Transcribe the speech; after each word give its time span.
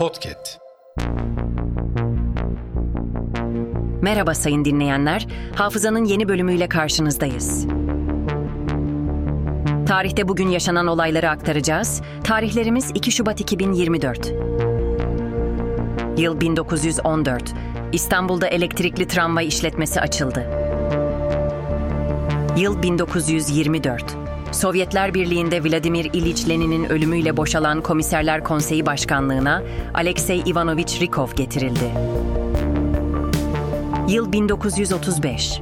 Podcast. 0.00 0.58
Merhaba 4.02 4.34
sayın 4.34 4.64
dinleyenler. 4.64 5.26
Hafızanın 5.54 6.04
yeni 6.04 6.28
bölümüyle 6.28 6.68
karşınızdayız. 6.68 7.66
Tarihte 9.86 10.28
bugün 10.28 10.48
yaşanan 10.48 10.86
olayları 10.86 11.30
aktaracağız. 11.30 12.02
Tarihlerimiz 12.24 12.90
2 12.94 13.12
Şubat 13.12 13.40
2024. 13.40 14.32
Yıl 16.16 16.40
1914. 16.40 17.54
İstanbul'da 17.92 18.46
elektrikli 18.46 19.08
tramvay 19.08 19.46
işletmesi 19.46 20.00
açıldı. 20.00 20.50
Yıl 22.56 22.82
1924. 22.82 24.29
Sovyetler 24.52 25.14
Birliği'nde 25.14 25.64
Vladimir 25.64 26.10
İliç 26.12 26.48
Lenin'in 26.48 26.84
ölümüyle 26.84 27.36
boşalan 27.36 27.80
Komiserler 27.82 28.44
Konseyi 28.44 28.86
Başkanlığına 28.86 29.62
Alexey 29.94 30.42
Ivanovich 30.46 31.00
Rykov 31.00 31.28
getirildi. 31.36 31.90
Yıl 34.08 34.32
1935. 34.32 35.60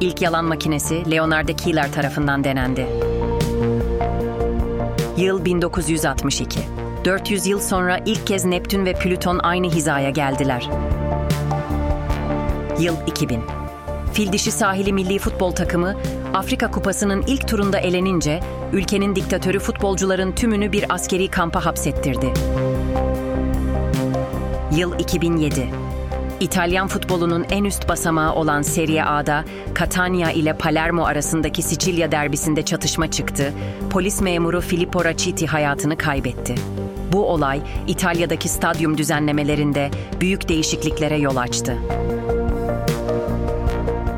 İlk 0.00 0.22
yalan 0.22 0.44
makinesi 0.44 1.10
Leonard 1.10 1.48
Keeler 1.48 1.92
tarafından 1.92 2.44
denendi. 2.44 2.86
Yıl 5.16 5.44
1962. 5.44 6.60
400 7.04 7.46
yıl 7.46 7.60
sonra 7.60 8.00
ilk 8.06 8.26
kez 8.26 8.44
Neptün 8.44 8.86
ve 8.86 8.92
Plüton 8.92 9.38
aynı 9.38 9.70
hizaya 9.70 10.10
geldiler. 10.10 10.70
Yıl 12.80 12.96
2000. 13.06 13.40
Fil 14.12 14.32
dişi 14.32 14.50
sahili 14.50 14.92
milli 14.92 15.18
futbol 15.18 15.50
takımı 15.50 15.94
Afrika 16.36 16.70
Kupası'nın 16.70 17.24
ilk 17.26 17.48
turunda 17.48 17.78
elenince 17.78 18.40
ülkenin 18.72 19.16
diktatörü 19.16 19.58
futbolcuların 19.58 20.32
tümünü 20.32 20.72
bir 20.72 20.94
askeri 20.94 21.28
kampa 21.28 21.64
hapsettirdi. 21.64 22.32
Yıl 24.76 24.98
2007. 24.98 25.70
İtalyan 26.40 26.88
futbolunun 26.88 27.46
en 27.50 27.64
üst 27.64 27.88
basamağı 27.88 28.34
olan 28.34 28.62
Serie 28.62 29.02
A'da 29.02 29.44
Catania 29.78 30.30
ile 30.30 30.52
Palermo 30.52 31.04
arasındaki 31.04 31.62
Sicilya 31.62 32.12
derbisinde 32.12 32.62
çatışma 32.62 33.10
çıktı. 33.10 33.52
Polis 33.90 34.20
memuru 34.20 34.60
Filippo 34.60 35.04
Raciti 35.04 35.46
hayatını 35.46 35.96
kaybetti. 35.98 36.54
Bu 37.12 37.26
olay 37.26 37.60
İtalya'daki 37.86 38.48
stadyum 38.48 38.98
düzenlemelerinde 38.98 39.90
büyük 40.20 40.48
değişikliklere 40.48 41.16
yol 41.16 41.36
açtı. 41.36 41.76